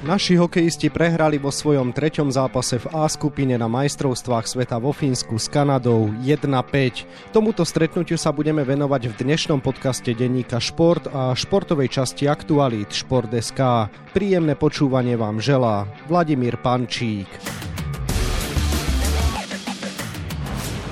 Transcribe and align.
Naši 0.00 0.40
hokejisti 0.40 0.88
prehrali 0.88 1.36
vo 1.36 1.52
svojom 1.52 1.92
treťom 1.92 2.32
zápase 2.32 2.80
v 2.80 2.88
A 2.96 3.04
skupine 3.04 3.52
na 3.60 3.68
majstrovstvách 3.68 4.48
sveta 4.48 4.80
vo 4.80 4.96
Fínsku 4.96 5.36
s 5.36 5.44
Kanadou 5.52 6.08
1-5. 6.24 7.36
Tomuto 7.36 7.68
stretnutiu 7.68 8.16
sa 8.16 8.32
budeme 8.32 8.64
venovať 8.64 9.12
v 9.12 9.14
dnešnom 9.20 9.60
podcaste 9.60 10.16
denníka 10.16 10.56
Šport 10.56 11.04
a 11.12 11.36
športovej 11.36 12.00
časti 12.00 12.32
Aktualít 12.32 12.96
Šport.sk. 12.96 13.92
Príjemné 14.16 14.56
počúvanie 14.56 15.20
vám 15.20 15.36
želá 15.36 15.84
Vladimír 16.08 16.56
Pančík. 16.56 17.28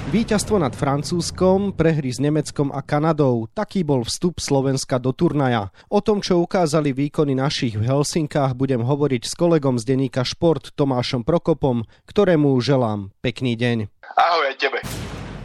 Výťazstvo 0.08 0.56
nad 0.56 0.72
Francúzskom, 0.72 1.76
prehry 1.76 2.08
s 2.08 2.16
Nemeckom 2.16 2.72
a 2.72 2.80
Kanadou, 2.80 3.44
taký 3.52 3.84
bol 3.84 4.08
vstup 4.08 4.40
Slovenska 4.40 4.96
do 4.96 5.12
turnaja. 5.12 5.68
O 5.92 6.00
tom, 6.00 6.24
čo 6.24 6.40
ukázali 6.40 6.96
výkony 6.96 7.36
našich 7.36 7.76
v 7.76 7.84
Helsinkách, 7.84 8.56
budem 8.56 8.80
hovoriť 8.80 9.28
s 9.28 9.36
kolegom 9.36 9.76
z 9.76 9.84
denníka 9.84 10.24
Šport 10.24 10.72
Tomášom 10.72 11.28
Prokopom, 11.28 11.84
ktorému 12.08 12.56
želám 12.64 13.12
pekný 13.20 13.52
deň. 13.60 13.92
Ahoj 14.16 14.44
aj 14.48 14.56
tebe. 14.56 14.80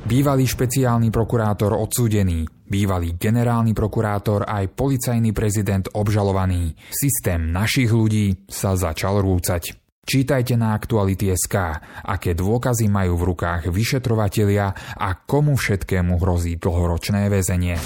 Bývalý 0.07 0.47
špeciálny 0.47 1.11
prokurátor 1.11 1.75
odsúdený, 1.75 2.47
bývalý 2.63 3.19
generálny 3.19 3.75
prokurátor 3.75 4.47
aj 4.47 4.71
policajný 4.79 5.35
prezident 5.35 5.91
obžalovaný. 5.91 6.71
Systém 6.87 7.51
našich 7.51 7.91
ľudí 7.91 8.47
sa 8.47 8.79
začal 8.79 9.19
rúcať. 9.19 9.82
Čítajte 10.03 10.59
na 10.59 10.75
Aktuality.sk, 10.75 11.55
aké 12.03 12.35
dôkazy 12.35 12.91
majú 12.91 13.15
v 13.15 13.23
rukách 13.31 13.71
vyšetrovatelia 13.71 14.75
a 14.99 15.15
komu 15.15 15.55
všetkému 15.55 16.19
hrozí 16.19 16.59
dlhoročné 16.59 17.31
väzenie. 17.31 17.79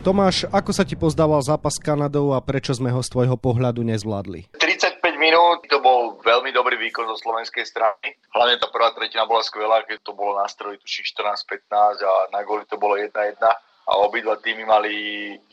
Tomáš, 0.00 0.48
ako 0.48 0.72
sa 0.72 0.88
ti 0.88 0.96
pozdával 0.96 1.44
zápas 1.44 1.76
s 1.76 1.84
Kanadou 1.84 2.32
a 2.32 2.40
prečo 2.40 2.72
sme 2.72 2.88
ho 2.88 3.04
z 3.04 3.12
tvojho 3.12 3.36
pohľadu 3.36 3.84
nezvládli? 3.84 4.48
35 4.56 4.96
minút, 5.20 5.68
to 5.68 5.84
bol 5.84 6.16
veľmi 6.24 6.56
dobrý 6.56 6.80
výkon 6.88 7.04
zo 7.04 7.20
slovenskej 7.20 7.68
strany. 7.68 8.16
Hlavne 8.32 8.56
tá 8.56 8.72
prvá 8.72 8.96
tretina 8.96 9.28
bola 9.28 9.44
skvelá, 9.44 9.84
keď 9.84 10.00
to 10.00 10.16
bolo 10.16 10.40
na 10.40 10.48
stroji 10.48 10.80
tuším 10.80 11.04
14-15 11.20 12.00
a 12.00 12.32
na 12.32 12.48
goli 12.48 12.64
to 12.64 12.80
bolo 12.80 12.96
1-1 12.96 13.12
a 13.44 13.92
obidva 14.08 14.40
týmy 14.40 14.64
mali 14.64 14.92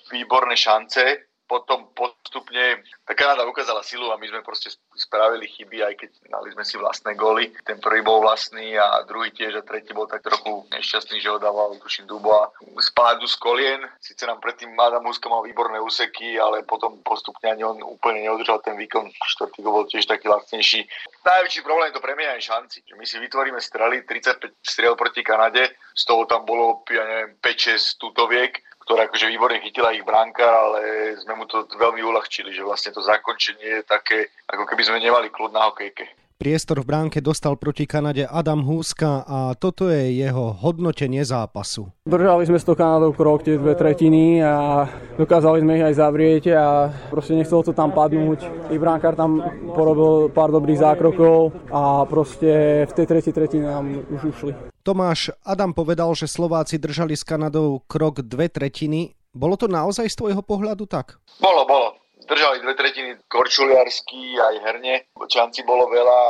výborné 0.08 0.56
šance 0.56 1.36
potom 1.45 1.94
postupne 1.94 2.82
tá 3.06 3.14
Kanada 3.14 3.45
ukázala 3.45 3.86
silu 3.86 4.09
a 4.09 4.17
my 4.17 4.26
sme 4.26 4.42
proste 4.42 4.73
spravili 5.06 5.45
chyby, 5.45 5.86
aj 5.86 5.95
keď 6.02 6.09
mali 6.34 6.50
sme 6.52 6.66
si 6.66 6.75
vlastné 6.81 7.14
góly. 7.14 7.53
Ten 7.61 7.78
prvý 7.78 8.02
bol 8.02 8.25
vlastný 8.25 8.73
a 8.73 9.06
druhý 9.06 9.30
tiež 9.30 9.61
a 9.61 9.67
tretí 9.67 9.94
bol 9.94 10.09
tak 10.09 10.25
trochu 10.25 10.66
nešťastný, 10.73 11.22
že 11.22 11.30
ho 11.30 11.38
dával, 11.38 11.78
tuším, 11.78 12.09
Duboa 12.09 12.50
z 12.81 12.89
pádu 12.98 13.30
z 13.30 13.38
kolien. 13.38 13.81
Sice 14.02 14.26
nám 14.26 14.42
predtým 14.42 14.73
Adam 14.73 15.06
Huska 15.06 15.30
mal 15.30 15.45
výborné 15.45 15.78
úseky, 15.78 16.42
ale 16.42 16.66
potom 16.66 17.00
postupne 17.06 17.53
ani 17.53 17.61
on 17.61 17.78
úplne 17.86 18.26
neudržal 18.26 18.59
ten 18.66 18.73
výkon. 18.73 19.14
Štvrtý 19.14 19.61
bol 19.61 19.86
tiež 19.86 20.09
taký 20.09 20.28
lacnejší. 20.28 20.89
Najväčší 21.22 21.61
problém 21.61 21.94
je 21.94 21.95
to 21.98 22.06
premieňanie 22.06 22.42
šanci. 22.42 22.81
My 22.98 23.06
si 23.06 23.22
vytvoríme 23.22 23.61
strely, 23.61 24.02
35 24.03 24.58
striel 24.66 24.98
proti 24.98 25.22
Kanade, 25.22 25.78
z 25.95 26.03
toho 26.03 26.26
tam 26.26 26.44
bolo, 26.44 26.83
ja 26.89 27.06
neviem, 27.06 27.38
5-6 27.39 28.02
tutoviek 28.02 28.59
ktorá 28.86 29.09
akože 29.09 29.33
výborne 29.33 29.58
chytila 29.66 29.97
ich 29.97 30.05
bránka, 30.05 30.45
ale 30.45 31.17
sme 31.17 31.33
mu 31.33 31.50
to 31.50 31.66
veľmi 31.73 32.05
uľahčili, 32.05 32.53
že 32.53 32.61
vlastne 32.61 32.94
to 32.94 33.02
zakončenie 33.02 33.81
je 33.81 33.83
také, 33.83 34.30
ako 34.45 34.64
keby 34.69 34.81
sme 34.86 35.02
nemali 35.02 35.33
kľud 35.33 35.52
na 35.52 35.66
hokejke. 35.66 36.05
Priestor 36.36 36.83
v 36.83 36.92
bránke 36.92 37.23
dostal 37.23 37.55
proti 37.55 37.88
Kanade 37.88 38.27
Adam 38.27 38.67
Húska 38.67 39.23
a 39.23 39.55
toto 39.55 39.88
je 39.88 40.19
jeho 40.19 40.52
hodnotenie 40.52 41.23
zápasu. 41.23 41.88
Držali 42.03 42.44
sme 42.44 42.59
s 42.59 42.67
tou 42.67 42.75
Kanadou 42.75 43.16
krok 43.16 43.47
tie 43.47 43.55
dve 43.55 43.72
tretiny 43.72 44.44
a 44.44 44.83
dokázali 45.16 45.64
sme 45.64 45.80
ich 45.80 45.88
aj 45.88 45.95
zavrieť 45.95 46.44
a 46.52 46.92
proste 47.08 47.39
nechcelo 47.39 47.64
to 47.64 47.72
tam 47.72 47.95
padnúť. 47.95 48.52
I 48.67 48.75
bránkár 48.75 49.16
tam 49.16 49.39
porobil 49.72 50.27
pár 50.27 50.52
dobrých 50.52 50.83
zákrokov 50.83 51.55
a 51.71 52.04
proste 52.04 52.83
v 52.83 52.92
tej 52.92 53.05
tretej 53.08 53.31
tretine 53.31 53.71
nám 53.71 54.04
už 54.11 54.36
ušli. 54.36 54.74
Tomáš, 54.86 55.34
Adam 55.42 55.73
povedal, 55.73 56.14
že 56.14 56.30
Slováci 56.30 56.78
držali 56.78 57.18
s 57.18 57.26
Kanadou 57.26 57.82
krok 57.90 58.22
dve 58.22 58.54
tretiny. 58.54 59.18
Bolo 59.34 59.58
to 59.58 59.66
naozaj 59.66 60.06
z 60.06 60.14
tvojho 60.14 60.46
pohľadu 60.46 60.86
tak? 60.86 61.18
Bolo, 61.42 61.66
bolo 61.66 61.98
držali 62.30 62.62
dve 62.62 62.78
tretiny 62.78 63.18
korčuliarsky 63.26 64.38
aj 64.38 64.56
herne. 64.62 65.10
Šanci 65.18 65.66
bolo 65.66 65.90
veľa 65.90 66.22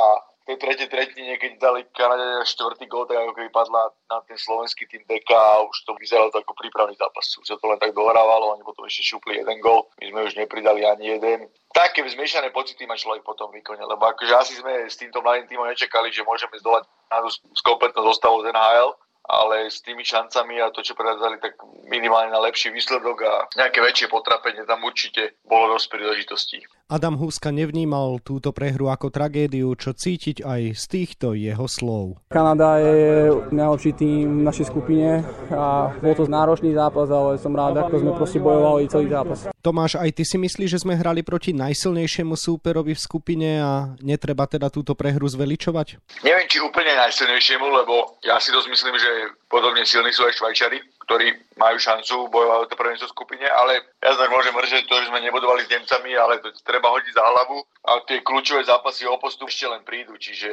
tej 0.45 0.57
tretej 0.61 0.87
tretine, 0.93 1.41
keď 1.41 1.51
dali 1.57 1.81
Kanade 1.89 2.45
štvrtý 2.45 2.85
gól, 2.85 3.09
tak 3.09 3.17
ako 3.17 3.33
keby 3.33 3.49
padla 3.49 3.89
na 4.13 4.21
ten 4.29 4.37
slovenský 4.37 4.85
tým 4.85 5.01
deka 5.09 5.33
a 5.33 5.65
už 5.65 5.89
to 5.89 5.97
vyzeralo 5.97 6.29
to 6.29 6.37
ako 6.45 6.53
prípravný 6.53 6.93
zápas. 6.93 7.25
Už 7.41 7.49
sa 7.49 7.57
to 7.57 7.65
len 7.65 7.81
tak 7.81 7.97
dohrávalo, 7.97 8.53
oni 8.53 8.61
potom 8.61 8.85
ešte 8.85 9.01
šupli 9.01 9.41
jeden 9.41 9.57
gól, 9.57 9.89
my 9.97 10.13
sme 10.13 10.21
už 10.29 10.33
nepridali 10.37 10.85
ani 10.85 11.17
jeden. 11.17 11.49
Také 11.73 12.05
zmiešané 12.05 12.53
pocity 12.53 12.85
má 12.85 12.93
človek 12.93 13.25
potom 13.25 13.49
výkone, 13.49 13.81
lebo 13.81 14.05
akože 14.05 14.33
asi 14.37 14.53
sme 14.61 14.85
s 14.85 15.01
týmto 15.01 15.25
mladým 15.25 15.49
týmom 15.49 15.65
nečakali, 15.65 16.13
že 16.13 16.21
môžeme 16.21 16.53
zdolať 16.61 16.85
s 17.33 17.61
kompletnou 17.65 18.05
zostavou 18.05 18.45
z 18.45 18.53
NHL, 18.53 18.93
ale 19.25 19.73
s 19.73 19.81
tými 19.81 20.05
šancami 20.05 20.61
a 20.61 20.69
to, 20.69 20.85
čo 20.85 20.93
predadzali, 20.93 21.41
tak 21.41 21.57
minimálne 21.89 22.29
na 22.29 22.41
lepší 22.45 22.69
výsledok 22.69 23.17
a 23.25 23.33
nejaké 23.57 23.81
väčšie 23.81 24.07
potrapenie 24.13 24.61
tam 24.69 24.85
určite 24.85 25.41
bolo 25.41 25.73
dosť 25.73 25.87
príležitostí. 25.89 26.61
Adam 26.85 27.17
Huska 27.17 27.49
nevnímal 27.49 28.21
túto 28.21 28.53
prehru 28.53 28.93
ako 28.93 29.09
tragédiu, 29.09 29.73
čo 29.73 29.97
cítiť 29.97 30.45
aj 30.45 30.61
z 30.77 30.83
týchto 30.85 31.33
jeho 31.33 31.65
slov. 31.65 32.21
Kanada 32.29 32.77
je 32.77 33.33
najlepší 33.49 33.97
tým 33.97 34.29
v 34.29 34.45
našej 34.45 34.69
skupine 34.69 35.25
a 35.49 35.89
bol 35.97 36.13
to 36.13 36.29
náročný 36.29 36.77
zápas, 36.77 37.09
ale 37.09 37.41
som 37.41 37.57
rád, 37.57 37.81
ako 37.81 38.05
sme 38.05 38.11
proste 38.13 38.37
bojovali 38.37 38.85
celý 38.85 39.09
zápas. 39.09 39.49
Tomáš, 39.65 39.97
aj 39.97 40.13
ty 40.13 40.29
si 40.29 40.37
myslíš, 40.37 40.77
že 40.77 40.81
sme 40.85 40.93
hrali 40.93 41.25
proti 41.25 41.57
najsilnejšiemu 41.57 42.37
súperovi 42.37 42.93
v 42.93 43.01
skupine 43.01 43.65
a 43.65 43.97
netreba 44.05 44.45
teda 44.45 44.69
túto 44.69 44.93
prehru 44.93 45.25
zveličovať? 45.25 46.21
Neviem, 46.21 46.45
či 46.45 46.61
úplne 46.61 46.93
najsilnejšiemu, 47.01 47.65
lebo 47.65 48.21
ja 48.21 48.37
si 48.37 48.53
dosť 48.53 48.69
myslím, 48.69 48.93
že 49.01 49.33
podobne 49.49 49.81
silní 49.89 50.13
sú 50.13 50.21
aj 50.21 50.37
Švajčari 50.37 50.77
ktorí 51.05 51.31
majú 51.55 51.77
šancu 51.79 52.27
bojovať 52.33 52.59
o 52.65 52.69
to 52.69 52.75
prvenstvo 52.75 53.07
skupine, 53.13 53.45
ale 53.47 53.79
ja 54.03 54.11
sa 54.17 54.27
môžem 54.27 54.51
mržiť 54.51 54.83
to, 54.89 54.95
že 54.99 55.09
sme 55.13 55.23
nebudovali 55.23 55.63
s 55.63 55.71
Nemcami, 55.71 56.11
ale 56.17 56.41
to 56.41 56.51
treba 56.65 56.91
hodiť 56.91 57.13
za 57.15 57.23
hlavu 57.23 57.57
a 57.85 58.01
tie 58.09 58.25
kľúčové 58.25 58.65
zápasy 58.65 59.07
o 59.07 59.15
postup 59.21 59.47
ešte 59.47 59.69
len 59.69 59.85
prídu, 59.85 60.17
čiže 60.17 60.49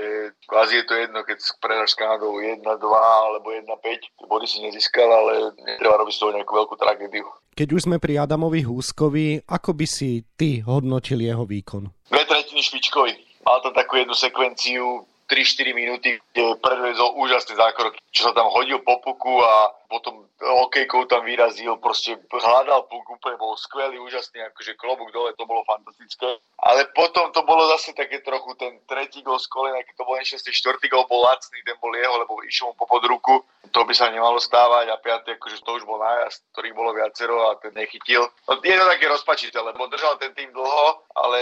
kvázi 0.47 0.85
je 0.85 0.85
to 0.87 0.95
jedno, 0.95 1.25
keď 1.25 1.39
predáš 1.59 1.97
s 1.97 1.99
Kanadou 1.99 2.39
1-2 2.39 2.63
alebo 3.01 3.49
1-5, 3.51 4.29
body 4.29 4.47
si 4.47 4.63
nezískal, 4.63 5.09
ale 5.09 5.57
netreba 5.65 5.99
robiť 5.99 6.15
z 6.15 6.21
toho 6.21 6.31
nejakú 6.37 6.53
veľkú 6.53 6.75
tragédiu. 6.79 7.27
Keď 7.53 7.69
už 7.73 7.84
sme 7.91 7.97
pri 7.99 8.23
Adamovi 8.23 8.65
Húskovi, 8.65 9.43
ako 9.45 9.71
by 9.77 9.87
si 9.89 10.25
ty 10.39 10.63
hodnotil 10.65 11.21
jeho 11.21 11.45
výkon? 11.45 11.91
Dve 12.09 12.25
tretiny 12.25 12.63
špičkovi. 12.65 13.13
Mal 13.43 13.59
tam 13.59 13.75
takú 13.75 13.99
jednu 13.99 14.15
sekvenciu, 14.15 15.03
3-4 15.33 15.73
minúty, 15.73 16.21
kde 16.37 16.61
predvedol 16.61 17.02
úžasný 17.42 17.58
zákrok, 17.58 17.98
čo 18.14 18.30
sa 18.30 18.32
tam 18.38 18.47
hodil 18.54 18.78
po 18.86 19.03
puku 19.03 19.42
a 19.42 19.75
potom 19.91 20.30
hokejkou 20.38 21.10
tam 21.10 21.26
vyrazil, 21.26 21.75
proste 21.82 22.14
hľadal 22.30 22.86
puk, 22.86 23.03
úplne 23.10 23.34
bol 23.36 23.58
skvelý, 23.58 23.98
úžasný, 23.98 24.47
akože 24.54 24.78
klobúk 24.78 25.10
dole, 25.10 25.34
to 25.34 25.42
bolo 25.42 25.66
fantastické. 25.66 26.38
Ale 26.62 26.86
potom 26.94 27.34
to 27.34 27.42
bolo 27.42 27.66
zase 27.75 27.91
také 27.98 28.22
trochu 28.22 28.54
ten 28.54 28.78
tretí 28.86 29.26
gol 29.26 29.42
z 29.42 29.50
kolena, 29.50 29.82
keď 29.82 29.94
to 29.98 30.06
bol 30.06 30.16
nešťastný, 30.16 30.50
štvrtý 30.54 30.86
gol 30.86 31.04
bol 31.10 31.26
lacný, 31.26 31.58
ten 31.66 31.76
bol 31.82 31.91
jeho, 31.92 32.14
lebo 32.14 32.38
išiel 32.47 32.70
mu 32.70 32.75
po 32.78 32.86
podruku, 32.86 33.42
to 33.74 33.82
by 33.82 33.92
sa 33.92 34.09
nemalo 34.09 34.38
stávať 34.38 34.94
a 34.94 35.03
piatý, 35.03 35.34
akože 35.34 35.60
to 35.66 35.70
už 35.76 35.84
bol 35.84 35.98
nájazd, 35.98 36.47
ktorých 36.54 36.78
bolo 36.78 36.94
viacero 36.94 37.50
a 37.50 37.59
ten 37.59 37.74
nechytil. 37.74 38.22
No, 38.47 38.62
je 38.62 38.78
to 38.78 38.86
také 38.86 39.06
rozpačiteľné, 39.10 39.74
lebo 39.74 39.91
držal 39.91 40.14
ten 40.22 40.30
tým 40.38 40.54
dlho, 40.54 40.86
ale 41.19 41.38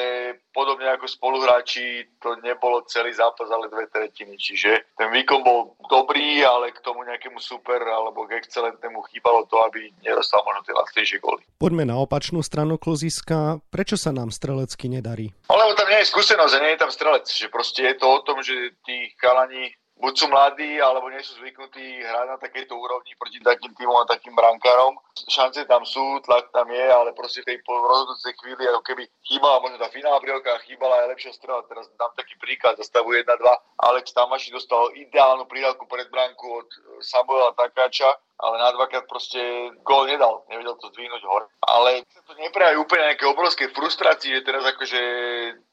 podobne 0.80 0.96
ako 0.96 1.06
spoluhráči 1.12 2.08
to 2.24 2.40
nebolo 2.40 2.80
celý 2.88 3.12
zápas, 3.12 3.52
ale 3.52 3.68
dve 3.68 3.84
tretiny, 3.92 4.40
čiže 4.40 4.96
ten 4.96 5.12
výkon 5.12 5.44
bol 5.44 5.76
dobrý, 5.92 6.40
ale 6.40 6.72
k 6.72 6.80
tomu 6.80 7.04
nejakému 7.04 7.36
super 7.36 7.84
alebo 7.84 8.24
k 8.24 8.40
excelentnému 8.40 9.04
chýbalo 9.12 9.44
to, 9.52 9.60
aby 9.68 9.92
nedostal 10.00 10.40
možno 10.48 10.64
tie 10.64 10.72
lacnejšie 10.72 11.18
góly. 11.20 11.44
Poďme 11.60 11.84
na 11.84 12.00
opačnú 12.00 12.40
stranu 12.40 12.80
kloziska. 12.80 13.60
Prečo 13.68 14.00
sa 14.00 14.16
nám 14.16 14.32
strelecky 14.32 14.88
nedarí? 14.88 15.28
Lebo 15.52 15.76
tam 15.76 15.92
nie 15.92 16.00
je 16.00 16.08
skúsenosť 16.08 16.54
a 16.56 16.62
nie 16.64 16.72
je 16.72 16.80
tam 16.80 16.88
strelec. 16.88 17.28
Že 17.28 17.52
proste 17.52 17.84
je 17.84 17.94
to 18.00 18.06
o 18.08 18.24
tom, 18.24 18.40
že 18.40 18.72
tí 18.88 19.12
chalani 19.20 19.76
buď 20.00 20.14
sú 20.16 20.26
mladí, 20.32 20.80
alebo 20.80 21.12
nie 21.12 21.20
sú 21.20 21.36
zvyknutí 21.36 22.00
hrať 22.00 22.26
na 22.32 22.36
takejto 22.40 22.72
úrovni 22.72 23.12
proti 23.20 23.36
takým 23.44 23.76
týmom 23.76 24.00
a 24.00 24.08
takým 24.08 24.32
brankárom. 24.32 24.96
Šance 25.28 25.66
tam 25.66 25.84
sú, 25.84 26.20
tlak 26.24 26.48
tam 26.54 26.70
je, 26.70 26.86
ale 26.86 27.12
proste 27.12 27.42
v 27.44 27.52
tej 27.52 27.58
rozhodujúcej 27.66 28.32
chvíli, 28.40 28.64
ako 28.70 28.82
keby 28.86 29.04
chýbala 29.26 29.60
možno 29.60 29.76
tá 29.82 29.88
finálna 29.92 30.20
prílka, 30.22 30.62
chýbala 30.64 31.04
aj 31.04 31.10
lepšia 31.16 31.32
strela. 31.36 31.66
Teraz 31.66 31.90
dám 31.98 32.12
taký 32.16 32.38
príklad, 32.40 32.78
za 32.78 32.84
stavu 32.86 33.12
1-2. 33.12 33.26
Alex 33.80 34.12
Tamaši 34.16 34.54
dostal 34.54 34.94
ideálnu 34.96 35.44
prídavku 35.50 35.84
pred 35.90 36.08
bránku 36.08 36.64
od 36.64 36.68
Samuela 37.04 37.52
Takáča, 37.52 38.08
ale 38.40 38.56
na 38.56 38.72
dvakrát 38.72 39.04
proste 39.04 39.40
gól 39.84 40.08
nedal, 40.08 40.48
nevedel 40.48 40.72
to 40.80 40.88
zdvihnúť 40.88 41.22
hore. 41.28 41.46
Ale 41.60 42.08
to 42.24 42.32
neprejaví 42.40 42.80
úplne 42.80 43.12
nejaké 43.12 43.28
obrovské 43.28 43.68
frustrácie, 43.68 44.40
že 44.40 44.46
teraz 44.48 44.64
akože 44.64 45.00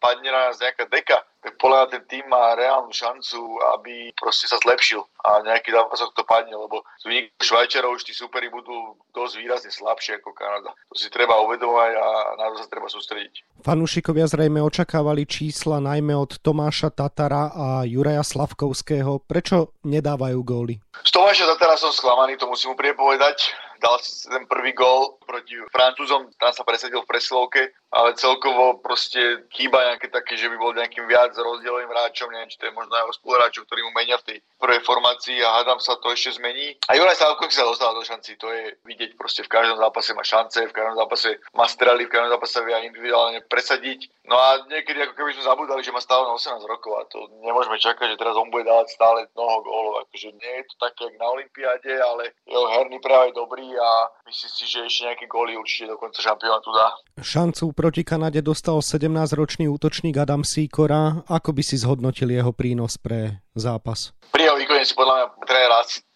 padne 0.04 0.30
na 0.36 0.52
nás 0.52 0.60
nejaká 0.60 0.84
deka, 0.92 1.24
tak 1.40 1.56
podľa 1.64 1.96
ten 1.96 2.04
tým 2.12 2.28
má 2.28 2.60
reálnu 2.60 2.92
šancu, 2.92 3.40
aby 3.80 4.12
proste 4.20 4.52
sa 4.52 4.60
zlepšil. 4.60 5.00
A 5.26 5.42
nejaký 5.42 5.74
zápasok 5.74 6.14
to 6.14 6.24
padne, 6.24 6.54
lebo 6.54 6.86
tu 7.02 7.10
Švajčarov 7.42 7.98
už 7.98 8.06
tí 8.06 8.14
superi 8.14 8.48
budú 8.54 8.98
dosť 9.14 9.34
výrazne 9.42 9.72
slabšie 9.74 10.22
ako 10.22 10.32
Kanada. 10.38 10.72
To 10.92 10.96
si 10.96 11.10
treba 11.10 11.42
uvedomať 11.42 11.92
a 11.98 12.08
na 12.38 12.46
to 12.54 12.56
sa 12.62 12.68
treba 12.70 12.88
sústrediť. 12.92 13.64
Fanúšikovia 13.66 14.30
zrejme 14.30 14.62
očakávali 14.62 15.26
čísla 15.26 15.82
najmä 15.82 16.14
od 16.14 16.38
Tomáša 16.40 16.94
Tatara 16.94 17.50
a 17.52 17.68
Juraja 17.84 18.22
Slavkovského. 18.22 19.24
Prečo 19.26 19.74
nedávajú 19.84 20.40
góly? 20.46 20.78
Z 21.02 21.12
Tomáša 21.14 21.50
Tatara 21.56 21.76
som 21.78 21.90
sklamaný, 21.90 22.38
to 22.38 22.46
musím 22.46 22.78
úprimne 22.78 22.98
povedať 22.98 23.54
dal 23.82 23.98
si 24.02 24.26
ten 24.30 24.46
prvý 24.50 24.74
gol 24.74 25.18
proti 25.22 25.54
Francúzom, 25.70 26.34
tam 26.42 26.52
sa 26.54 26.66
presadil 26.66 27.02
v 27.06 27.10
presilovke, 27.10 27.74
ale 27.88 28.20
celkovo 28.20 28.84
proste 28.84 29.48
chýba 29.56 29.80
nejaké 29.94 30.12
také, 30.12 30.36
že 30.36 30.52
by 30.52 30.56
bol 30.60 30.76
nejakým 30.76 31.08
viac 31.08 31.32
rozdielovým 31.32 31.88
hráčom, 31.88 32.28
neviem, 32.30 32.52
či 32.52 32.60
to 32.60 32.68
je 32.68 32.76
možno 32.76 32.94
jeho 33.00 33.14
spoluhráčov, 33.16 33.64
ktorí 33.64 33.82
mu 33.88 33.92
menia 33.96 34.20
v 34.20 34.28
tej 34.28 34.38
prvej 34.60 34.82
formácii 34.84 35.40
a 35.40 35.62
hádam 35.62 35.80
sa 35.80 35.96
to 35.98 36.12
ešte 36.12 36.36
zmení. 36.36 36.76
A 36.92 37.00
Juraj 37.00 37.16
Sávko 37.16 37.48
sa 37.48 37.64
dostal 37.64 37.96
do 37.96 38.04
šanci, 38.04 38.36
to 38.36 38.52
je 38.52 38.76
vidieť 38.84 39.16
proste 39.16 39.48
v 39.48 39.52
každom 39.52 39.80
zápase 39.80 40.12
má 40.12 40.24
šance, 40.28 40.60
v 40.68 40.76
každom 40.76 41.00
zápase 41.00 41.40
má 41.56 41.66
strely, 41.70 42.06
v 42.06 42.12
každom 42.12 42.32
zápase 42.36 42.58
vie 42.66 42.76
individuálne 42.92 43.40
presadiť. 43.48 44.12
No 44.28 44.36
a 44.36 44.68
niekedy 44.68 45.00
ako 45.08 45.16
keby 45.16 45.32
sme 45.40 45.48
zabudali, 45.48 45.82
že 45.86 45.96
má 45.96 46.04
stále 46.04 46.28
na 46.28 46.36
18 46.36 46.60
rokov 46.68 46.92
a 47.00 47.08
to 47.08 47.32
nemôžeme 47.40 47.80
čakať, 47.80 48.12
že 48.12 48.20
teraz 48.20 48.36
on 48.36 48.52
bude 48.52 48.68
dávať 48.68 48.92
stále 48.92 49.24
mnoho 49.32 49.64
gólov. 49.64 49.94
Akože 50.04 50.36
nie 50.36 50.54
je 50.60 50.64
to 50.68 50.76
také, 50.84 51.08
jak 51.08 51.16
na 51.16 51.32
Olympiáde, 51.32 51.94
ale 51.96 52.36
jeho 52.44 52.68
herný 52.68 53.00
práve 53.00 53.32
dobrý 53.32 53.72
a 53.80 54.12
myslím 54.28 54.52
si, 54.52 54.64
že 54.68 54.84
ešte 54.84 55.02
nejaké 55.08 55.26
góly 55.32 55.56
určite 55.56 55.88
do 55.88 55.96
konca 55.96 56.20
šampionátu 56.20 56.76
dá. 56.76 56.92
Šancu 57.24 57.72
proti 57.78 58.02
Kanade 58.02 58.42
dostal 58.42 58.82
17-ročný 58.82 59.70
útočník 59.70 60.18
Adam 60.18 60.42
Sikora. 60.42 61.22
Ako 61.30 61.54
by 61.54 61.62
si 61.62 61.78
zhodnotil 61.78 62.34
jeho 62.34 62.50
prínos 62.50 62.98
pre 62.98 63.46
zápas? 63.54 64.18
Pri 64.34 64.50
jeho 64.50 64.58
výkone 64.58 64.82
si 64.82 64.98
podľa 64.98 65.14
mňa 65.14 65.26
tréner 65.46 65.72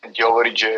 ti 0.10 0.26
hovoriť, 0.26 0.56
že 0.58 0.72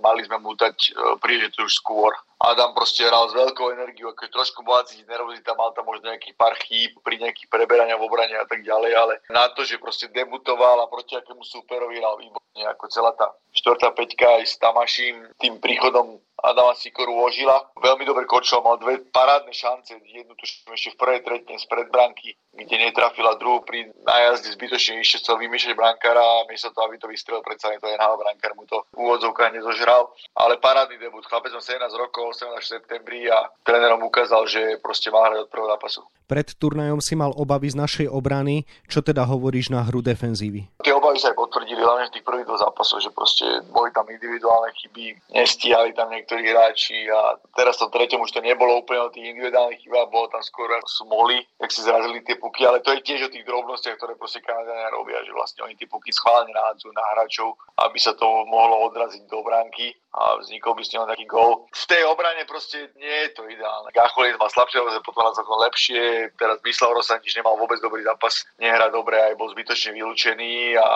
mali 0.00 0.24
sme 0.24 0.40
mu 0.40 0.56
dať 0.56 0.76
e, 0.88 0.90
príležitosť 1.20 1.60
už 1.68 1.74
skôr 1.76 2.16
Adam 2.42 2.74
proste 2.74 3.06
hral 3.06 3.30
s 3.30 3.38
veľkou 3.38 3.70
energiou, 3.70 4.10
akože 4.10 4.34
trošku 4.34 4.66
bola 4.66 4.82
cítiť 4.82 5.06
nervozita, 5.06 5.54
mal 5.54 5.70
tam 5.78 5.86
možno 5.86 6.10
nejaký 6.10 6.34
pár 6.34 6.58
chýb 6.58 6.98
pri 7.06 7.22
nejakých 7.22 7.46
preberania 7.46 7.94
v 7.94 8.02
obrane 8.02 8.34
a 8.34 8.42
tak 8.42 8.66
ďalej, 8.66 8.92
ale 8.98 9.14
na 9.30 9.46
to, 9.54 9.62
že 9.62 9.78
proste 9.78 10.10
debutoval 10.10 10.82
a 10.82 10.90
proti 10.90 11.14
akému 11.14 11.46
superovi 11.46 12.02
hral 12.02 12.18
výborne, 12.18 12.66
ako 12.66 12.90
celá 12.90 13.14
tá 13.14 13.30
štvrtá 13.54 13.94
peťka 13.94 14.42
aj 14.42 14.44
s 14.50 14.58
Tamaším, 14.58 15.22
tým 15.38 15.62
príchodom 15.62 16.18
Adama 16.42 16.74
Sikoru 16.74 17.14
ožila. 17.22 17.70
Veľmi 17.78 18.02
dobre 18.02 18.26
kočil, 18.26 18.58
mal 18.66 18.74
dve 18.74 18.98
parádne 19.14 19.54
šance, 19.54 19.94
jednu 19.94 20.34
tu 20.34 20.42
ešte 20.74 20.90
v 20.90 20.98
prvej 20.98 21.20
tretne 21.22 21.54
z 21.54 21.66
predbranky, 21.70 22.34
kde 22.50 22.90
netrafila 22.90 23.38
druhú 23.38 23.62
pri 23.62 23.94
nájazde 24.02 24.58
zbytočne 24.58 24.98
ešte 24.98 25.22
chcel 25.22 25.38
vymýšľať 25.38 25.78
brankára 25.78 26.18
a 26.18 26.46
miesto 26.50 26.74
toho, 26.74 26.90
aby 26.90 26.98
to 26.98 27.06
vystrelil, 27.06 27.46
predsa 27.46 27.70
to 27.78 27.86
NHL 27.86 28.18
brankár 28.18 28.58
mu 28.62 28.70
to 28.70 28.86
v 28.94 28.98
úvodzovkách 29.02 29.58
nezožral. 29.58 30.14
Ale 30.38 30.62
parádny 30.62 31.02
debut, 31.02 31.26
chlapec 31.26 31.50
má 31.50 31.58
17 31.58 31.82
rokov, 31.98 32.38
18 32.38 32.62
v 32.62 32.72
septembri 32.78 33.26
a 33.26 33.50
trénerom 33.66 34.06
ukázal, 34.06 34.46
že 34.46 34.78
proste 34.78 35.10
má 35.10 35.26
hrať 35.26 35.44
od 35.44 35.50
prvého 35.50 35.70
zápasu. 35.74 36.00
Pred 36.30 36.54
turnajom 36.56 37.02
si 37.02 37.18
mal 37.18 37.34
obavy 37.34 37.74
z 37.74 37.76
našej 37.76 38.06
obrany, 38.08 38.64
čo 38.86 39.02
teda 39.02 39.26
hovoríš 39.26 39.74
na 39.74 39.82
hru 39.82 40.00
defenzívy? 40.00 40.70
Tie 40.80 40.91
obavy 41.02 41.18
sa 41.18 41.34
aj 41.34 41.42
potvrdili, 41.42 41.82
hlavne 41.82 42.06
v 42.06 42.14
tých 42.14 42.22
prvých 42.22 42.46
dvoch 42.46 42.62
zápasoch, 42.62 43.02
že 43.02 43.10
proste 43.10 43.42
boli 43.74 43.90
tam 43.90 44.06
individuálne 44.06 44.70
chyby, 44.78 45.34
nestíhali 45.34 45.90
tam 45.98 46.14
niektorí 46.14 46.46
hráči 46.46 47.10
a 47.10 47.42
teraz 47.58 47.82
v 47.82 47.90
tom 47.90 47.90
treťom 47.98 48.22
už 48.22 48.30
to 48.30 48.38
nebolo 48.38 48.86
úplne 48.86 49.02
o 49.02 49.10
tých 49.10 49.34
individuálnych 49.34 49.82
chybách, 49.82 50.14
bolo 50.14 50.30
tam 50.30 50.46
skôr 50.46 50.70
sú 50.86 51.02
mohli, 51.10 51.42
jak 51.58 51.74
si 51.74 51.82
zrazili 51.82 52.22
tie 52.22 52.38
puky, 52.38 52.62
ale 52.62 52.78
to 52.86 52.94
je 52.94 53.02
tiež 53.02 53.26
o 53.26 53.32
tých 53.34 53.42
drobnostiach, 53.42 53.98
ktoré 53.98 54.14
proste 54.14 54.38
Kanadania 54.46 54.94
robia, 54.94 55.18
že 55.26 55.34
vlastne 55.34 55.66
oni 55.66 55.74
tie 55.74 55.90
puky 55.90 56.14
schválne 56.14 56.54
nahádzajú 56.54 56.92
na 56.94 57.04
hráčov, 57.18 57.58
aby 57.82 57.98
sa 57.98 58.14
to 58.14 58.46
mohlo 58.46 58.86
odraziť 58.86 59.26
do 59.26 59.42
bránky 59.42 59.98
a 60.12 60.36
vznikol 60.44 60.76
by 60.76 60.82
s 60.84 60.92
ňou 60.92 61.08
taký 61.08 61.24
gol. 61.24 61.64
V 61.72 61.84
tej 61.88 62.04
obrane 62.04 62.44
proste 62.44 62.92
nie 63.00 63.16
je 63.26 63.30
to 63.32 63.48
ideálne. 63.48 63.88
Gacholiec 63.96 64.36
má 64.36 64.48
slabšie, 64.52 64.84
ale 64.84 65.00
potom 65.00 65.24
celkom 65.32 65.56
lepšie. 65.64 66.32
Teraz 66.36 66.60
Mislav 66.60 66.92
Rosantič 66.92 67.32
nemal 67.32 67.56
vôbec 67.56 67.80
dobrý 67.80 68.04
zápas, 68.04 68.44
nehra 68.60 68.92
dobre, 68.92 69.16
aj 69.16 69.40
bol 69.40 69.48
zbytočne 69.48 69.96
vylúčený 69.96 70.76
a 70.76 70.88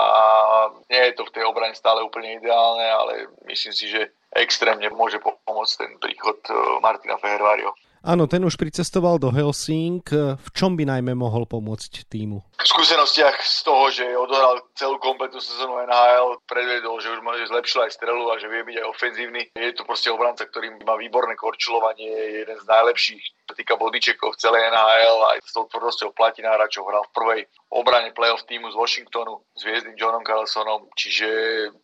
nie 0.92 1.02
je 1.08 1.16
to 1.16 1.24
v 1.24 1.34
tej 1.40 1.44
obrane 1.48 1.72
stále 1.72 2.04
úplne 2.04 2.36
ideálne, 2.36 2.84
ale 2.84 3.12
myslím 3.48 3.72
si, 3.72 3.88
že 3.88 4.12
extrémne 4.36 4.92
môže 4.92 5.16
pomôcť 5.16 5.74
ten 5.80 5.92
príchod 5.96 6.36
eh, 6.52 6.54
Martina 6.84 7.16
Fehervario. 7.16 7.72
Áno, 8.06 8.30
ten 8.30 8.38
už 8.46 8.54
pricestoval 8.54 9.18
do 9.18 9.34
Helsing. 9.34 9.98
V 10.38 10.48
čom 10.54 10.78
by 10.78 10.86
najmä 10.86 11.18
mohol 11.18 11.42
pomôcť 11.42 12.06
týmu? 12.06 12.38
V 12.54 12.62
skúsenostiach 12.62 13.42
z 13.42 13.60
toho, 13.66 13.90
že 13.90 14.06
odohral 14.14 14.62
celú 14.78 14.94
kompletnú 15.02 15.42
sezónu 15.42 15.82
NHL, 15.82 16.38
predvedol, 16.46 17.02
že 17.02 17.10
už 17.10 17.18
môže 17.26 17.50
zlepšil 17.50 17.82
aj 17.82 17.98
strelu 17.98 18.22
a 18.30 18.38
že 18.38 18.46
vie 18.46 18.62
byť 18.62 18.76
aj 18.78 18.86
ofenzívny. 18.86 19.42
Je 19.58 19.74
to 19.74 19.82
proste 19.82 20.06
obranca, 20.14 20.46
ktorý 20.46 20.78
má 20.86 20.94
výborné 20.94 21.34
korčulovanie, 21.34 22.06
je 22.06 22.46
jeden 22.46 22.58
z 22.62 22.66
najlepších, 22.70 23.24
čo 23.50 23.52
týka 23.58 23.74
bodyčekov 23.74 24.38
v 24.38 24.40
celej 24.40 24.62
NHL 24.70 25.18
aj 25.34 25.38
s 25.42 25.50
tou 25.50 25.66
tvrdosťou 25.66 26.14
platí 26.14 26.46
na 26.46 26.54
hráčov. 26.54 26.86
Hral 26.86 27.02
v 27.10 27.14
prvej 27.14 27.40
obrane 27.74 28.14
playoff 28.14 28.46
týmu 28.46 28.70
z 28.70 28.78
Washingtonu 28.78 29.42
s 29.58 29.66
hviezdnym 29.66 29.98
Johnom 29.98 30.22
Carlsonom, 30.22 30.86
čiže 30.94 31.26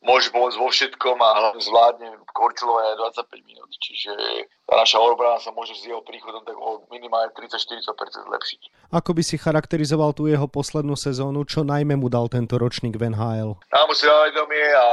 môže 0.06 0.30
pomôcť 0.30 0.54
vo 0.54 0.70
všetkom 0.70 1.19
a 1.19 1.30
hlavne 1.34 1.62
zvládne 1.66 2.08
korčulovanie 2.30 2.94
25 2.94 3.42
minút. 3.42 3.70
Čiže 3.82 4.12
tá 4.72 4.80
naša 4.80 5.04
obrana 5.04 5.36
sa 5.36 5.52
môže 5.52 5.76
s 5.76 5.84
jeho 5.84 6.00
príchodom 6.00 6.40
tak 6.48 6.56
o 6.56 6.80
minimálne 6.88 7.28
30-40% 7.36 7.92
zlepšiť. 8.24 8.60
Ako 8.88 9.12
by 9.12 9.20
si 9.20 9.36
charakterizoval 9.36 10.16
tú 10.16 10.32
jeho 10.32 10.48
poslednú 10.48 10.96
sezónu, 10.96 11.44
čo 11.44 11.60
najmä 11.60 11.92
mu 12.00 12.08
dal 12.08 12.32
tento 12.32 12.56
ročník 12.56 12.96
v 12.96 13.12
NHL? 13.12 13.60
Dal 13.69 13.84
mu 13.84 13.92
si 13.92 14.08
vedomie 14.08 14.64
a 14.72 14.86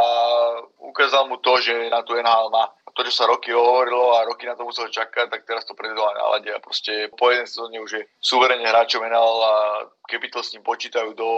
ukázal 0.83 1.31
mu 1.31 1.39
to, 1.39 1.63
že 1.63 1.71
na 1.87 2.03
tú 2.03 2.19
NHL 2.19 2.51
má 2.51 2.67
to, 2.99 3.07
čo 3.07 3.23
sa 3.23 3.31
roky 3.31 3.55
hovorilo 3.55 4.19
a 4.19 4.27
roky 4.27 4.43
na 4.43 4.59
to 4.59 4.67
musel 4.67 4.91
čakať, 4.91 5.31
tak 5.31 5.47
teraz 5.47 5.63
to 5.63 5.71
predvedol 5.71 6.11
na 6.11 6.35
lade 6.35 6.51
a 6.51 6.59
proste 6.59 7.07
po 7.15 7.31
jednej 7.31 7.47
sezóne 7.47 7.79
už 7.79 7.91
je 7.95 8.03
suverene 8.19 8.67
hráčom 8.67 8.99
NHL 8.99 9.39
a 9.39 9.55
to 10.19 10.43
s 10.43 10.51
ním 10.57 10.65
počítajú 10.65 11.13
do 11.13 11.29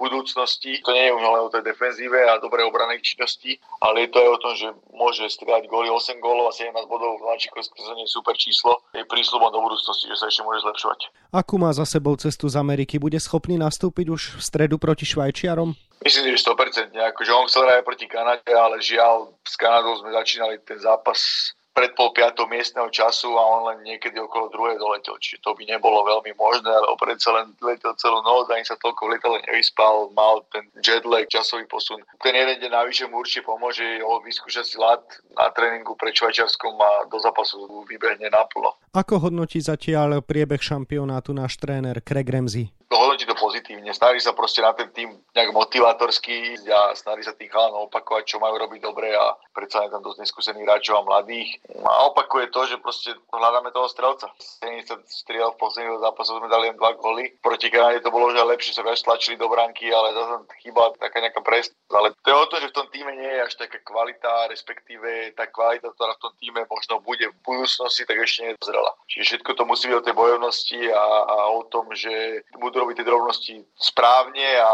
budúcnosti. 0.00 0.80
To 0.82 0.90
nie 0.96 1.06
je 1.06 1.12
už 1.12 1.22
len 1.22 1.44
o 1.44 1.52
tej 1.52 1.60
defenzíve 1.60 2.24
a 2.24 2.40
dobrej 2.40 2.66
obranej 2.66 3.04
činnosti, 3.04 3.60
ale 3.84 4.08
je 4.08 4.08
to 4.10 4.18
aj 4.20 4.28
o 4.32 4.42
tom, 4.42 4.52
že 4.56 4.68
môže 4.96 5.22
strieľať 5.28 5.68
góly 5.68 5.92
8 5.92 6.24
gólov 6.24 6.48
a 6.48 6.56
17 6.56 6.72
bodov 6.88 7.20
v 7.20 7.26
Lančikovskej 7.28 7.84
sezóne 7.84 8.08
super 8.08 8.32
číslo. 8.34 8.80
Je 8.96 9.04
prísľubom 9.04 9.52
do 9.52 9.60
budúcnosti, 9.60 10.08
že 10.08 10.16
sa 10.16 10.32
ešte 10.32 10.40
môže 10.40 10.64
zlepšovať. 10.64 11.12
Akú 11.36 11.60
má 11.60 11.70
za 11.76 11.84
sebou 11.84 12.16
cestu 12.16 12.48
z 12.48 12.56
Ameriky? 12.56 12.96
Bude 12.96 13.20
schopný 13.20 13.60
nastúpiť 13.60 14.06
už 14.08 14.22
v 14.38 14.42
stredu 14.42 14.80
proti 14.80 15.04
Švajčiarom? 15.04 15.76
Myslím, 16.04 16.36
že 16.36 16.44
100%. 16.44 16.92
Akože 16.94 17.32
on 17.32 17.48
chcel 17.48 17.64
hrať 17.64 17.84
proti 17.84 18.06
Kanade, 18.08 18.52
ale 18.52 18.76
žiaľ, 18.80 19.33
s 19.44 19.54
Kanadou 19.60 20.00
sme 20.00 20.10
začínali 20.12 20.60
ten 20.64 20.80
zápas 20.80 21.52
pred 21.74 21.90
pol 21.98 22.14
piatou 22.14 22.46
miestneho 22.46 22.86
času 22.86 23.34
a 23.34 23.42
on 23.42 23.60
len 23.74 23.82
niekedy 23.82 24.14
okolo 24.22 24.46
druhej 24.54 24.78
doletel. 24.78 25.18
Čiže 25.18 25.42
to 25.42 25.58
by 25.58 25.66
nebolo 25.66 26.06
veľmi 26.06 26.30
možné, 26.38 26.70
ale 26.70 26.94
predsa 26.94 27.34
len 27.34 27.50
letel 27.58 27.90
celú 27.98 28.22
noc, 28.22 28.46
ani 28.54 28.62
sa 28.62 28.78
toľko 28.78 29.10
letelo 29.10 29.42
nevyspal, 29.42 30.14
mal 30.14 30.46
ten 30.54 30.70
lag, 31.10 31.26
časový 31.26 31.66
posun. 31.66 31.98
Ten 32.22 32.38
jeden 32.38 32.62
deň 32.62 32.70
navyše 32.70 33.10
mu 33.10 33.18
určite 33.18 33.42
pomôže 33.42 33.82
ho 34.06 34.22
vyskúšať 34.22 34.64
si 34.64 34.78
lat 34.78 35.02
na 35.34 35.50
tréningu 35.50 35.98
pre 35.98 36.14
Švajčiarskom 36.14 36.78
a 36.78 37.10
do 37.10 37.18
zápasu 37.18 37.66
vybehne 37.90 38.30
naplno. 38.30 38.78
Ako 38.94 39.18
hodnotí 39.18 39.58
zatiaľ 39.58 40.22
priebeh 40.22 40.62
šampionátu 40.62 41.34
náš 41.34 41.58
tréner 41.58 41.98
Craig 42.06 42.30
Ramsey? 42.30 42.70
Hodnotí 42.96 43.26
to 43.26 43.34
pozitívne. 43.34 43.90
Snaží 43.90 44.20
sa 44.22 44.32
proste 44.32 44.62
na 44.62 44.72
ten 44.72 44.88
tým 44.94 45.10
nejak 45.34 45.50
motivátorsky 45.50 46.58
a 46.70 46.94
snaží 46.94 47.26
sa 47.26 47.34
tým 47.34 47.50
chalanov 47.50 47.90
opakovať, 47.90 48.24
čo 48.24 48.36
majú 48.38 48.56
robiť 48.60 48.80
dobre 48.80 49.10
a 49.12 49.34
predsa 49.50 49.84
je 49.84 49.92
tam 49.92 50.02
dosť 50.06 50.22
neskúsených 50.22 50.64
hráčov 50.64 51.02
a 51.02 51.06
mladých. 51.06 51.50
A 51.82 52.06
opakuje 52.10 52.54
to, 52.54 52.66
že 52.70 52.78
proste 52.78 53.10
hľadáme 53.34 53.74
toho 53.74 53.88
strelca. 53.90 54.30
70 54.38 55.02
striel 55.10 55.50
v 55.54 55.60
posledných 55.60 55.98
zápasoch 55.98 56.38
sme 56.38 56.52
dali 56.52 56.70
len 56.70 56.78
dva 56.78 56.94
góly. 56.94 57.34
Proti 57.42 57.68
Kanade 57.68 58.04
to 58.04 58.14
bolo, 58.14 58.30
že 58.30 58.42
lepšie 58.42 58.76
sa 58.76 58.86
viac 58.86 59.00
tlačili 59.02 59.40
do 59.40 59.50
branky, 59.50 59.90
ale 59.90 60.14
zase 60.14 60.34
chýba 60.62 60.94
taká 61.00 61.18
nejaká 61.18 61.40
presnosť. 61.42 61.76
Ale 61.90 62.14
to 62.22 62.28
je 62.30 62.36
o 62.36 62.46
to, 62.50 62.56
že 62.62 62.70
v 62.70 62.76
tom 62.76 62.86
týme 62.90 63.12
nie 63.16 63.28
je 63.28 63.44
až 63.44 63.54
taká 63.58 63.78
kvalita, 63.82 64.50
respektíve 64.50 65.34
tá 65.34 65.46
kvalita, 65.50 65.90
ktorá 65.94 66.14
v 66.16 66.22
tom 66.22 66.32
týme 66.38 66.60
možno 66.70 67.00
bude 67.00 67.26
v 67.30 67.36
budúcnosti, 67.44 68.06
tak 68.06 68.18
ešte 68.22 68.54
nezrela. 68.54 68.92
Čiže 69.10 69.24
všetko 69.24 69.50
to 69.54 69.64
musí 69.64 69.88
byť 69.90 69.96
o 69.98 70.06
tej 70.06 70.14
bojovnosti 70.14 70.80
a, 70.90 71.06
a 71.24 71.36
o 71.54 71.62
tom, 71.68 71.90
že 71.94 72.42
budú 72.58 72.83
robiť 72.84 73.00
tie 73.00 73.08
drobnosti 73.08 73.54
správne 73.80 74.48
a 74.60 74.72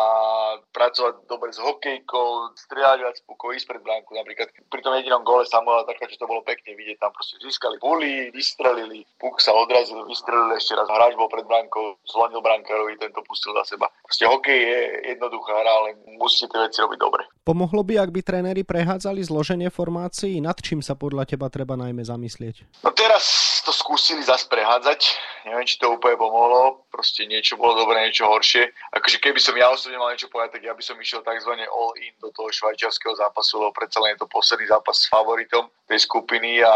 pracovať 0.75 1.31
dobre 1.31 1.55
s 1.55 1.63
hokejkou, 1.63 2.59
strieľať 2.59 2.99
viac 3.07 3.17
pukov, 3.25 3.55
ísť 3.55 3.71
pred 3.71 3.83
bránku. 3.87 4.11
Napríklad 4.19 4.51
pri 4.67 4.81
tom 4.83 4.99
jedinom 4.99 5.23
gole 5.23 5.47
Samuela 5.47 5.87
taká, 5.87 6.11
že 6.11 6.19
to 6.19 6.27
bolo 6.27 6.43
pekne 6.43 6.75
vidieť, 6.75 6.99
tam 6.99 7.15
proste 7.15 7.39
získali 7.39 7.79
puly, 7.79 8.35
vystrelili, 8.35 9.07
puk 9.23 9.39
sa 9.39 9.55
odrazil, 9.55 10.03
vystrelili 10.11 10.59
ešte 10.59 10.75
raz, 10.75 10.91
hráč 10.91 11.15
bol 11.15 11.31
pred 11.31 11.47
bránkou, 11.47 12.03
zlonil 12.05 12.43
brankárovi, 12.43 12.99
tento 12.99 13.23
pustil 13.23 13.55
za 13.63 13.79
seba. 13.79 13.87
Proste 14.03 14.27
hokej 14.27 14.59
je 14.59 14.81
jednoduchá 15.15 15.55
hra, 15.55 15.73
ale 15.87 15.89
musíte 16.19 16.51
tie 16.51 16.61
veci 16.67 16.83
robiť 16.83 16.99
dobre. 16.99 17.23
Pomohlo 17.47 17.87
by, 17.87 17.95
ak 18.03 18.11
by 18.11 18.21
tréneri 18.27 18.63
prehádzali 18.67 19.23
zloženie 19.23 19.71
formácií? 19.71 20.43
Nad 20.43 20.59
čím 20.59 20.83
sa 20.83 20.99
podľa 20.99 21.31
teba 21.31 21.47
treba 21.47 21.79
najmä 21.79 22.03
zamyslieť? 22.03 22.83
No 22.83 22.91
teraz 22.91 23.25
to 23.63 23.71
skúsili 23.71 24.25
zase 24.27 24.51
prehádzať 24.51 25.01
neviem, 25.47 25.67
či 25.67 25.81
to 25.81 25.93
úplne 25.93 26.17
pomohlo, 26.21 26.85
proste 26.93 27.25
niečo 27.25 27.57
bolo 27.57 27.79
dobré, 27.85 28.05
niečo 28.07 28.29
horšie. 28.29 28.69
Akože 28.97 29.23
keby 29.23 29.41
som 29.41 29.57
ja 29.57 29.71
osobne 29.73 29.97
mal 29.97 30.13
niečo 30.13 30.29
povedať, 30.29 30.61
tak 30.61 30.63
ja 30.67 30.75
by 30.77 30.83
som 30.85 30.97
išiel 30.99 31.25
tzv. 31.25 31.53
all 31.57 31.93
in 32.01 32.13
do 32.21 32.29
toho 32.35 32.53
švajčiarského 32.53 33.17
zápasu, 33.17 33.61
lebo 33.61 33.73
predsa 33.73 34.03
len 34.03 34.17
je 34.17 34.23
to 34.25 34.29
posledný 34.29 34.67
zápas 34.69 34.97
s 35.01 35.11
favoritom 35.11 35.71
tej 35.91 36.01
skupiny 36.07 36.63
a 36.63 36.75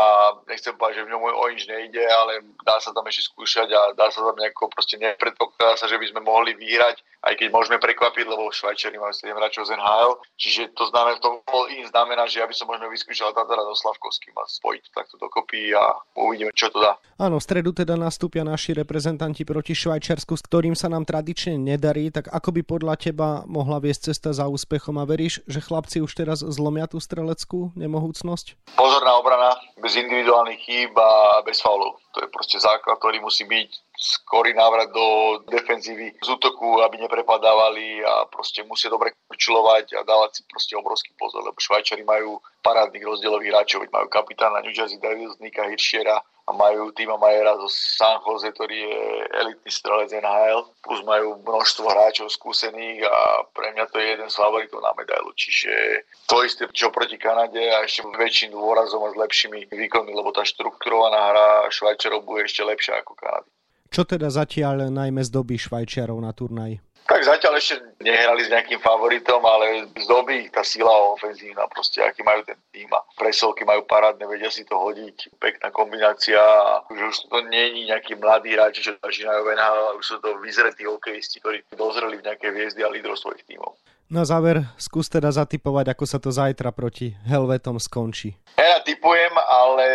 nechcem 0.51 0.75
povedať, 0.75 1.03
že 1.03 1.07
v 1.07 1.13
ňom 1.15 1.23
o 1.23 1.47
nič 1.51 1.65
nejde, 1.71 2.03
ale 2.03 2.43
dá 2.67 2.81
sa 2.83 2.91
tam 2.91 3.07
ešte 3.07 3.31
skúšať 3.31 3.69
a 3.71 3.81
dá 3.95 4.11
sa 4.11 4.25
tam 4.25 4.37
nejako 4.39 4.73
proste 4.73 4.99
nepredpokladá 4.99 5.79
sa, 5.79 5.87
že 5.87 6.01
by 6.01 6.07
sme 6.11 6.21
mohli 6.25 6.57
vyhrať 6.59 7.03
aj 7.25 7.35
keď 7.41 7.49
môžeme 7.49 7.79
prekvapiť, 7.81 8.25
lebo 8.29 8.53
Švajčari 8.53 9.01
majú 9.01 9.17
7 9.17 9.33
hráčov 9.33 9.65
z 9.65 9.81
NHL. 9.81 10.13
Čiže 10.37 10.63
to 10.77 10.85
znamená, 10.93 11.17
to 11.25 11.41
in 11.73 11.89
znamená, 11.89 12.29
že 12.29 12.45
ja 12.45 12.47
by 12.47 12.53
som 12.53 12.69
možno 12.69 12.93
vyskúšal 12.93 13.33
Tatara 13.33 13.65
so 13.65 13.75
Slavkovským 13.81 14.37
a 14.37 14.45
spojiť 14.45 14.81
to 14.85 14.91
takto 14.93 15.17
dokopy 15.17 15.73
a 15.73 16.05
uvidíme, 16.21 16.53
čo 16.53 16.69
to 16.69 16.85
dá. 16.85 17.01
Áno, 17.17 17.41
v 17.41 17.47
stredu 17.49 17.73
teda 17.73 17.97
nastúpia 17.97 18.45
naši 18.55 18.71
reprezentanti 18.71 19.43
proti 19.43 19.75
Švajčiarsku, 19.75 20.39
s 20.39 20.47
ktorým 20.47 20.79
sa 20.79 20.87
nám 20.87 21.03
tradične 21.03 21.59
nedarí, 21.59 22.15
tak 22.15 22.31
ako 22.31 22.55
by 22.55 22.63
podľa 22.63 22.95
teba 22.95 23.43
mohla 23.51 23.83
viesť 23.83 24.15
cesta 24.15 24.31
za 24.31 24.47
úspechom 24.47 24.95
a 25.03 25.05
veríš, 25.05 25.43
že 25.51 25.59
chlapci 25.59 25.99
už 25.99 26.15
teraz 26.15 26.47
zlomia 26.47 26.87
tú 26.87 27.03
streleckú 27.03 27.75
nemohúcnosť? 27.75 28.79
Pozorná 28.79 29.13
obrana, 29.19 29.59
bez 29.83 29.99
individuálnych 29.99 30.63
chýb 30.63 30.95
a 30.95 31.43
bez 31.43 31.59
faulov. 31.59 31.99
To 32.15 32.23
je 32.23 32.31
proste 32.31 32.63
základ, 32.63 32.95
ktorý 33.03 33.19
musí 33.19 33.43
byť 33.43 33.69
skorý 34.05 34.53
návrat 34.53 34.93
do 34.93 35.41
defenzívy 35.49 36.13
z 36.21 36.29
útoku, 36.29 36.85
aby 36.85 37.01
neprepadávali 37.01 38.05
a 38.05 38.29
proste 38.29 38.61
musia 38.69 38.93
dobre 38.93 39.17
korčilovať 39.25 39.97
a 39.97 40.01
dávať 40.05 40.31
si 40.37 40.43
proste 40.45 40.77
obrovský 40.77 41.17
pozor, 41.17 41.41
lebo 41.41 41.57
Švajčari 41.57 42.05
majú 42.05 42.37
parádnych 42.61 43.01
rozdielových 43.01 43.51
hráčov, 43.57 43.89
majú 43.89 44.09
kapitána 44.13 44.61
New 44.61 44.77
Jersey 44.77 45.01
Devils, 45.01 45.41
Nika 45.41 45.65
Hirschiera, 45.65 46.21
a 46.45 46.53
majú 46.53 46.93
Tima 46.93 47.17
Majera 47.17 47.57
zo 47.57 47.69
San 47.73 48.21
Jose, 48.21 48.53
ktorý 48.53 48.77
je 48.77 49.01
elitný 49.33 49.71
strelec 49.73 50.13
NHL, 50.13 50.69
plus 50.85 51.01
majú 51.09 51.41
množstvo 51.41 51.89
hráčov 51.89 52.29
skúsených 52.29 53.01
a 53.09 53.49
pre 53.57 53.73
mňa 53.73 53.89
to 53.89 53.97
je 53.97 54.07
jeden 54.13 54.29
z 54.29 54.37
favoritov 54.37 54.85
na 54.85 54.93
medailu. 54.93 55.33
Čiže 55.33 56.05
to 56.29 56.45
isté, 56.45 56.69
čo 56.77 56.93
proti 56.93 57.17
Kanade 57.17 57.65
a 57.73 57.89
ešte 57.89 58.05
väčším 58.05 58.53
dôrazom 58.53 59.09
a 59.09 59.13
s 59.13 59.17
lepšími 59.17 59.73
výkonmi, 59.73 60.13
lebo 60.13 60.37
tá 60.37 60.45
štrukturovaná 60.45 61.33
hra 61.33 61.49
Švajčarov 61.73 62.29
bude 62.29 62.45
ešte 62.45 62.61
lepšia 62.61 63.01
ako 63.01 63.17
Kanady. 63.17 63.54
Čo 63.95 64.03
teda 64.03 64.27
zatiaľ 64.27 64.91
najmä 64.91 65.23
zdobí 65.23 65.55
Švajčiarov 65.55 66.19
na 66.19 66.35
turnaj? 66.35 66.83
Tak 67.07 67.21
zatiaľ 67.23 67.63
ešte 67.63 67.79
nehrali 68.03 68.43
s 68.43 68.51
nejakým 68.51 68.83
favoritom, 68.83 69.39
ale 69.39 69.87
zdobí 69.95 70.51
tá 70.51 70.67
sila 70.67 70.91
ofenzívna, 71.15 71.71
proste 71.71 72.03
aký 72.03 72.27
majú 72.27 72.43
ten 72.43 72.59
tým 72.75 72.91
a 72.91 73.07
presolky 73.15 73.63
majú 73.63 73.87
parádne, 73.87 74.27
vedia 74.27 74.51
si 74.51 74.67
to 74.67 74.75
hodiť, 74.75 75.39
pekná 75.39 75.71
kombinácia 75.71 76.43
a 76.43 76.83
už, 76.91 77.31
to 77.31 77.39
je 77.47 77.87
nejakí 77.87 78.19
mladí 78.19 78.59
hráči, 78.59 78.83
čo 78.83 78.99
začínajú 78.99 79.47
NHL, 79.55 80.01
už 80.01 80.05
sú 80.11 80.17
to 80.19 80.43
vyzretí 80.43 80.83
hokejisti, 80.91 81.39
ktorí 81.39 81.63
dozreli 81.79 82.19
v 82.19 82.27
nejaké 82.27 82.51
hviezdy 82.51 82.83
a 82.83 82.91
lídrov 82.91 83.15
svojich 83.15 83.47
tímov. 83.47 83.79
Na 84.11 84.27
záver, 84.27 84.67
skús 84.75 85.07
teda 85.07 85.31
zatypovať, 85.31 85.95
ako 85.95 86.05
sa 86.05 86.19
to 86.19 86.35
zajtra 86.35 86.75
proti 86.75 87.15
Helvetom 87.31 87.79
skončí. 87.79 88.35
Ja 88.59 88.83
typujem, 88.83 89.33
ale 89.39 89.87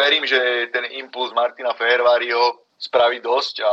verím, 0.00 0.24
že 0.24 0.70
ten 0.72 0.88
impuls 0.96 1.36
Martina 1.36 1.76
Feherváriho 1.76 2.63
spraví 2.84 3.24
dosť 3.24 3.64
a 3.64 3.72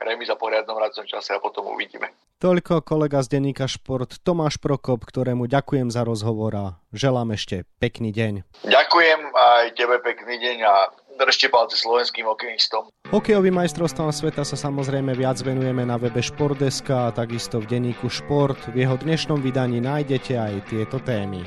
remiza 0.00 0.40
po 0.40 0.48
riadnom 0.48 0.80
radcom 0.80 1.04
čase 1.04 1.36
a 1.36 1.42
potom 1.42 1.68
uvidíme. 1.68 2.08
Toľko 2.38 2.86
kolega 2.86 3.18
z 3.18 3.34
denníka 3.34 3.66
Šport 3.66 4.22
Tomáš 4.22 4.62
Prokop, 4.62 5.02
ktorému 5.02 5.50
ďakujem 5.50 5.90
za 5.90 6.06
rozhovor 6.06 6.54
a 6.54 6.66
želám 6.94 7.34
ešte 7.34 7.66
pekný 7.82 8.14
deň. 8.14 8.46
Ďakujem 8.62 9.20
aj 9.34 9.64
tebe 9.74 9.98
pekný 10.00 10.38
deň 10.38 10.58
a 10.62 10.74
držte 11.18 11.50
palce 11.50 11.74
slovenským 11.74 12.30
hokejistom. 12.30 12.94
Hokejovým 13.10 13.58
majstrovstvom 13.58 14.14
sveta 14.14 14.46
sa 14.46 14.54
samozrejme 14.54 15.18
viac 15.18 15.42
venujeme 15.42 15.82
na 15.82 15.98
webe 15.98 16.22
Športdeska 16.22 17.10
a 17.10 17.14
takisto 17.14 17.58
v 17.58 17.66
denníku 17.74 18.06
Šport. 18.06 18.70
V 18.70 18.86
jeho 18.86 18.94
dnešnom 18.94 19.42
vydaní 19.42 19.82
nájdete 19.82 20.38
aj 20.38 20.54
tieto 20.70 21.02
témy. 21.02 21.42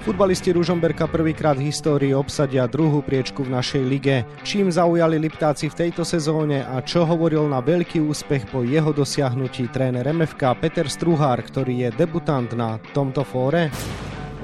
Futbalisti 0.00 0.56
Ružomberka 0.56 1.04
prvýkrát 1.04 1.60
v 1.60 1.68
histórii 1.68 2.16
obsadia 2.16 2.64
druhú 2.64 3.04
priečku 3.04 3.44
v 3.44 3.52
našej 3.52 3.82
lige. 3.84 4.24
Čím 4.48 4.72
zaujali 4.72 5.20
Liptáci 5.20 5.68
v 5.68 5.76
tejto 5.76 6.08
sezóne 6.08 6.64
a 6.64 6.80
čo 6.80 7.04
hovoril 7.04 7.44
na 7.44 7.60
veľký 7.60 8.00
úspech 8.00 8.48
po 8.48 8.64
jeho 8.64 8.96
dosiahnutí 8.96 9.68
tréner 9.68 10.08
MFK 10.08 10.56
Peter 10.56 10.88
Struhár, 10.88 11.44
ktorý 11.44 11.84
je 11.84 11.88
debutant 12.00 12.48
na 12.56 12.80
tomto 12.96 13.28
fóre? 13.28 13.68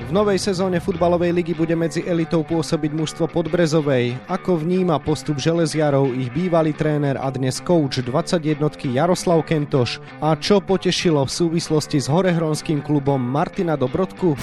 V 0.07 0.13
novej 0.13 0.37
sezóne 0.37 0.77
futbalovej 0.77 1.33
ligy 1.33 1.57
bude 1.57 1.73
medzi 1.73 2.05
elitou 2.05 2.45
pôsobiť 2.45 2.93
mužstvo 2.93 3.25
Podbrezovej. 3.33 4.13
Ako 4.29 4.61
vníma 4.61 5.01
postup 5.01 5.41
železiarov 5.41 6.13
ich 6.13 6.29
bývalý 6.37 6.77
tréner 6.77 7.17
a 7.17 7.33
dnes 7.33 7.65
coach 7.65 8.05
21 8.05 8.61
Jaroslav 8.93 9.41
Kentoš 9.49 10.05
a 10.21 10.37
čo 10.37 10.61
potešilo 10.61 11.25
v 11.25 11.33
súvislosti 11.33 11.97
s 11.97 12.13
horehronským 12.13 12.85
klubom 12.85 13.19
Martina 13.19 13.75
Dobrodku? 13.75 14.37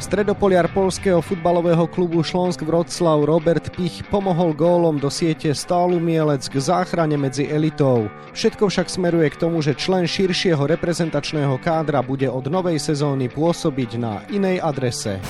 Stredopoliar 0.00 0.64
polského 0.72 1.20
futbalového 1.20 1.84
klubu 1.84 2.24
Šlonsk 2.24 2.64
Wroclaw 2.64 3.20
Robert 3.20 3.68
Pich 3.76 4.00
pomohol 4.08 4.56
gólom 4.56 4.96
do 4.96 5.12
siete 5.12 5.52
stálu 5.52 6.00
mielec 6.00 6.40
k 6.48 6.56
záchrane 6.56 7.20
medzi 7.20 7.44
elitou. 7.44 8.08
Všetko 8.32 8.72
však 8.72 8.88
smeruje 8.88 9.28
k 9.28 9.36
tomu, 9.36 9.60
že 9.60 9.76
člen 9.76 10.08
širšieho 10.08 10.64
reprezentačného 10.64 11.52
kádra 11.60 12.00
bude 12.00 12.32
od 12.32 12.48
novej 12.48 12.80
sezóny 12.80 13.28
pôsobiť 13.28 13.90
na 14.00 14.24
inej 14.32 14.64
adrese. 14.64 15.20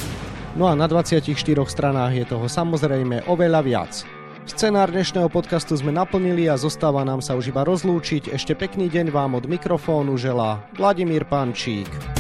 No 0.55 0.71
a 0.71 0.79
na 0.79 0.87
24 0.87 1.35
stranách 1.67 2.23
je 2.23 2.25
toho 2.31 2.47
samozrejme 2.47 3.27
oveľa 3.27 3.61
viac. 3.67 3.93
Scenár 4.47 4.95
dnešného 4.95 5.27
podcastu 5.35 5.75
sme 5.75 5.91
naplnili 5.91 6.47
a 6.47 6.55
zostáva 6.55 7.03
nám 7.03 7.27
sa 7.27 7.35
už 7.35 7.51
iba 7.51 7.67
rozlúčiť. 7.67 8.31
Ešte 8.31 8.55
pekný 8.55 8.87
deň 8.87 9.11
vám 9.11 9.35
od 9.35 9.51
mikrofónu 9.51 10.15
želá 10.15 10.63
Vladimír 10.79 11.27
Pančík. 11.27 12.20